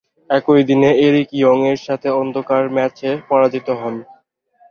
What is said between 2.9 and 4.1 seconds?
এ পরাজিত হোন।